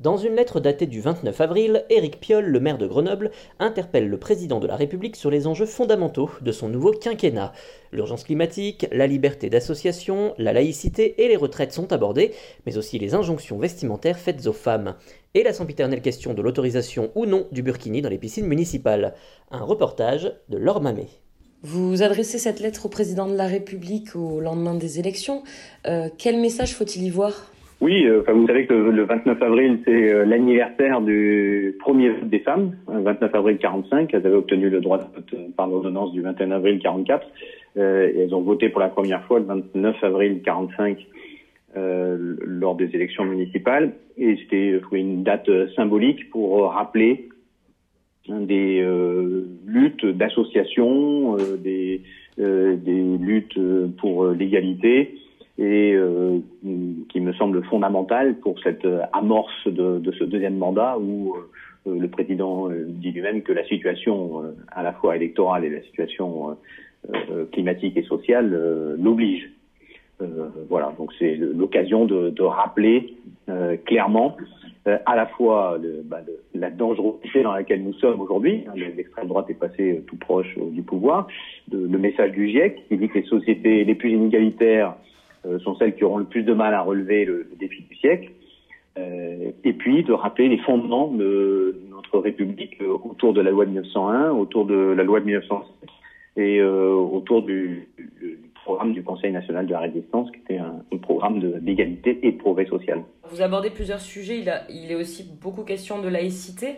[0.00, 4.16] Dans une lettre datée du 29 avril, Éric Piolle, le maire de Grenoble, interpelle le
[4.16, 7.52] président de la République sur les enjeux fondamentaux de son nouveau quinquennat.
[7.90, 12.32] L'urgence climatique, la liberté d'association, la laïcité et les retraites sont abordées,
[12.64, 14.94] mais aussi les injonctions vestimentaires faites aux femmes.
[15.34, 19.14] Et la sempiternelle question de l'autorisation ou non du burkini dans les piscines municipales.
[19.50, 21.08] Un reportage de Laure Mamet.
[21.62, 25.42] Vous adressez cette lettre au président de la République au lendemain des élections.
[25.88, 27.50] Euh, quel message faut-il y voir?
[27.80, 32.28] Oui, euh, enfin, vous savez que le 29 avril, c'est euh, l'anniversaire du premier vote
[32.28, 34.12] des femmes, 29 avril 45.
[34.12, 37.24] Elles avaient obtenu le droit de vote euh, par l'ordonnance du 21 avril 44.
[37.76, 41.06] Euh, et elles ont voté pour la première fois le 29 avril 45
[41.76, 43.92] euh, lors des élections municipales.
[44.16, 47.28] Et c'était une date symbolique pour rappeler
[48.28, 48.84] hein, des
[49.64, 52.02] luttes d'associations, des,
[52.36, 53.58] des luttes
[53.98, 55.14] pour l'égalité
[55.58, 56.38] et euh,
[57.08, 61.34] qui me semble fondamental pour cette euh, amorce de, de ce deuxième mandat où
[61.86, 66.56] euh, le président dit lui-même que la situation à la fois électorale et la situation
[67.52, 68.50] climatique et sociale
[69.00, 69.48] l'oblige.
[70.68, 73.14] voilà, donc c'est l'occasion de, de, rappeler
[73.86, 74.36] clairement
[74.84, 76.20] à la fois le, bah,
[76.54, 78.64] la dangerosité dans laquelle nous sommes aujourd'hui.
[78.68, 81.28] Hein, l'extrême droite est passée tout proche du pouvoir.
[81.68, 85.06] De, le message du GIEC qui dit que les sociétés les plus inégalitaires euh,
[85.64, 88.30] sont celles qui auront le plus de mal à relever le, défi du siècle.
[88.98, 93.64] Euh, et puis de rappeler les fondements de notre République euh, autour de la loi
[93.64, 95.88] de 1901, autour de la loi de 1907
[96.36, 97.88] et autour du,
[98.64, 102.66] programme du Conseil national de la résistance, qui était un, programme d'égalité et de progrès
[102.66, 103.02] social.
[103.28, 106.76] Vous abordez plusieurs sujets, il, a, il est aussi beaucoup question de laïcité.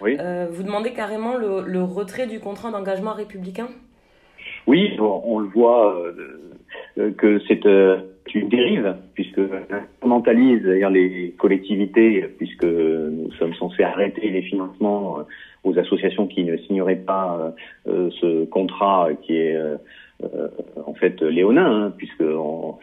[0.00, 0.16] Oui.
[0.50, 3.70] vous demandez carrément le, le retrait du contrat d'engagement républicain?
[4.66, 6.12] Oui, on, le voit euh,
[6.96, 7.98] que c'est euh,
[8.34, 15.22] une dérive, puisque instrumentalise d'ailleurs les collectivités, puisque nous sommes censés arrêter les financements euh,
[15.64, 17.54] aux associations qui ne signeraient pas
[17.86, 19.56] ce contrat qui est
[20.84, 22.78] en fait léonin, hein, puisque on,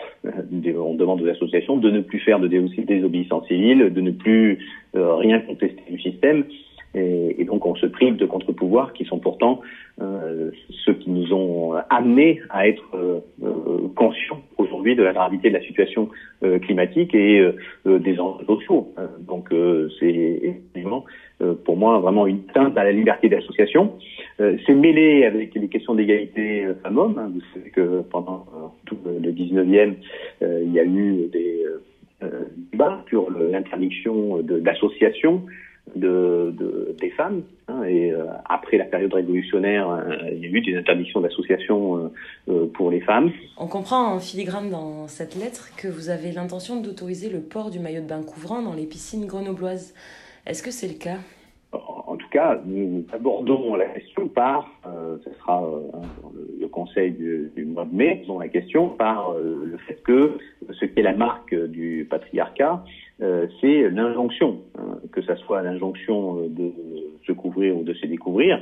[0.64, 4.59] demande aux associations de ne plus faire de désobéissance civile, de ne plus
[4.94, 6.46] rien contester du système.
[6.95, 9.61] Et, et, donc on se prive de contre-pouvoirs qui sont pourtant
[10.01, 10.50] euh,
[10.85, 15.55] ceux qui nous ont amenés à être euh, euh conscients aujourd'hui de la gravité de
[15.55, 16.09] la situation
[16.44, 18.94] euh, climatique et euh, des enjeux sociaux.
[19.19, 19.50] donc
[20.00, 21.05] c'est effectivement
[21.66, 23.94] pour moi vraiment une teinte à la liberté d'association.
[24.38, 27.17] c'est mêlé avec les questions d'égalité femmes-hommes.
[27.17, 27.31] Hein.
[27.33, 28.45] Vous savez que pendant
[28.85, 29.94] tout le 19e,
[30.41, 31.66] il y a eu des
[32.71, 35.44] débats sur l'interdiction d'associations
[35.95, 37.41] de, des femmes.
[37.67, 42.11] Hein, et euh, après la période révolutionnaire, euh, il y a eu des interdictions d'associations
[42.50, 43.31] euh, pour les femmes.
[43.57, 47.79] On comprend en filigrane dans cette lettre que vous avez l'intention d'autoriser le port du
[47.79, 49.94] maillot de bain couvrant dans les piscines grenobloises.
[50.45, 51.17] Est-ce que c'est le cas?
[51.72, 55.63] En tout cas, nous abordons la question par, ce sera
[56.59, 60.39] le conseil du, du, mois de mai, la question par le fait que
[60.71, 62.83] ce qui est la marque du patriarcat,
[63.22, 66.72] euh, c'est l'injonction, hein, que ça soit l'injonction euh, de
[67.28, 68.62] se couvrir ou de se découvrir.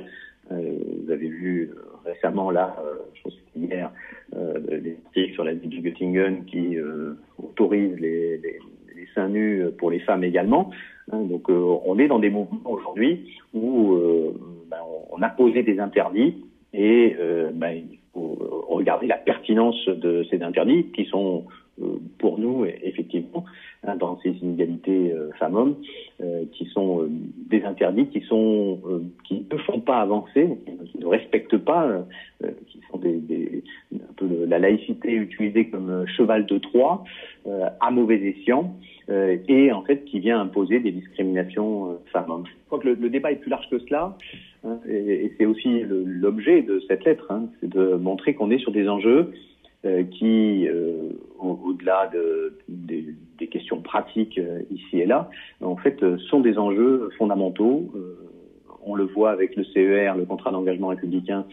[0.51, 1.72] Euh, vous avez vu
[2.06, 2.75] récemment, là,
[3.13, 3.91] je pense que hier,
[4.34, 6.78] des articles sur la ville de Göttingen qui
[7.38, 8.59] autorise les, les,
[8.95, 10.72] les, seins nus pour les femmes également.
[11.12, 13.98] Hein, donc on est dans des mouvements aujourd'hui où
[14.69, 14.77] ben,
[15.12, 17.15] on a posé des interdits et
[17.54, 18.38] ben, il faut
[18.69, 21.45] regarder la pertinence de ces interdits qui sont
[22.19, 23.44] pour nous effectivement
[23.95, 25.75] Dans ces inégalités euh, femmes-hommes,
[26.22, 27.10] euh, qui sont euh,
[27.50, 28.80] des interdits, qui sont
[29.24, 30.57] qui ne font pas avancer,
[30.92, 32.06] qui ne respectent pas,
[32.68, 33.63] qui sont des,
[33.94, 37.04] un peu la laïcité utilisée comme cheval de Troie
[37.80, 38.75] à mauvais escient,
[39.48, 42.45] et en fait qui vient imposer des discriminations femmes-hommes.
[42.45, 44.18] Je crois que le, débat est plus large que cela.
[44.66, 48.72] Hein, et, c'est aussi l'objet de cette lettre, hein, c'est de montrer qu'on est sur
[48.72, 49.31] des enjeux
[50.12, 50.68] qui,
[51.39, 54.39] au-delà de, des questions pratiques
[54.71, 55.29] ici et là,
[55.62, 57.89] en fait, sont des enjeux fondamentaux.
[58.85, 61.45] on le voit avec le CER, le contrat d'engagement républicain,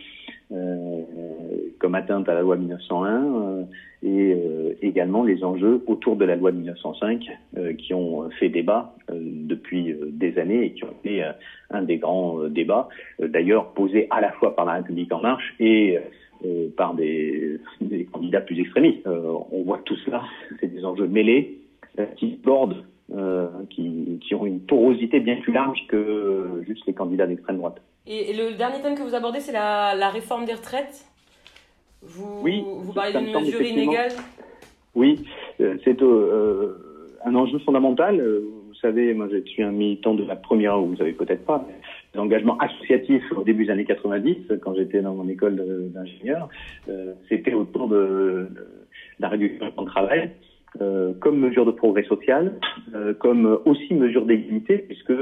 [1.79, 3.67] comme atteinte à la loi 1901
[4.05, 8.51] et euh, également les enjeux autour de la loi de 1905 euh, qui ont fait
[8.51, 11.25] débat euh, depuis des années et qui ont été
[11.71, 12.89] un des grands débats,
[13.19, 15.99] d'ailleurs posés à la fois par la République en marche et
[16.77, 19.07] par des, des, candidats plus extrémistes.
[19.07, 20.23] on voit tout cela,
[20.61, 21.61] c'est des enjeux mêlés
[22.17, 22.85] qui bordent,
[23.71, 27.81] qui, qui, ont une porosité bien plus large que juste les candidats d'extrême droite.
[28.07, 31.07] Et, le dernier thème que vous abordez, c'est la, la réforme des retraites
[32.07, 34.13] vous, oui, vous parlez d'une mesure inégale
[34.95, 35.25] Oui,
[35.61, 38.21] euh, c'est euh, euh, un enjeu fondamental.
[38.21, 41.67] Vous savez, moi je suis un militant de la première, vous savez peut-être pas,
[42.15, 46.49] l'engagement associatif au début des années 90, quand j'étais dans mon école d'ingénieur,
[47.29, 48.49] c'était autour de,
[49.21, 50.31] la réduction du temps de travail.
[51.21, 52.53] comme mesure de progrès social,
[53.19, 55.13] comme aussi mesure d'égalité, puisque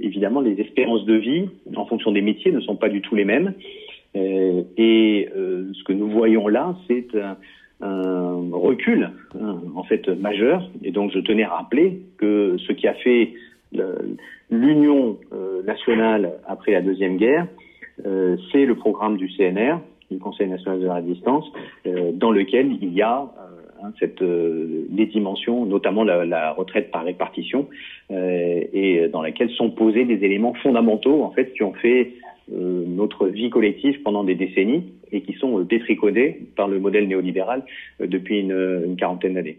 [0.00, 3.24] évidemment les espérances de vie en fonction des métiers ne sont pas du tout les
[3.24, 3.54] mêmes.
[4.16, 7.36] Euh, et euh, ce que nous voyons là, c'est un,
[8.52, 10.70] recul hein, en fait majeur.
[10.82, 13.34] Et donc je tenais à rappeler que ce qui a fait
[14.50, 17.46] l'union euh, nationale après la deuxième guerre,
[18.52, 19.78] c'est le programme du CNR,
[20.10, 21.50] du Conseil national de la résistance,
[22.12, 23.26] dans lequel il y a
[23.82, 27.68] hein, cette, les dimensions, notamment la, la retraite par répartition,
[28.10, 32.12] et dans laquelle sont posés des éléments fondamentaux en fait qui ont fait
[32.52, 37.08] euh, notre vie collective pendant des décennies et qui sont euh, détricotés par le modèle
[37.08, 37.64] néolibéral
[38.00, 39.58] euh, depuis une, une quarantaine d'années.